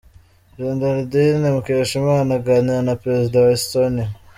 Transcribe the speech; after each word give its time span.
Geraldine 0.55 1.47
Mukeshimana 1.55 2.31
aganira 2.39 2.79
na 2.87 2.95
perezida 3.03 3.37
wa 3.45 3.51
Estonia. 3.59 4.07